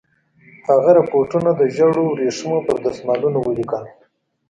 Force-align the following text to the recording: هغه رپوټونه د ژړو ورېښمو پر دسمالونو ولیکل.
هغه 0.67 0.91
رپوټونه 0.99 1.49
د 1.55 1.61
ژړو 1.75 2.03
ورېښمو 2.07 2.57
پر 2.67 2.77
دسمالونو 2.85 3.39
ولیکل. 3.43 3.85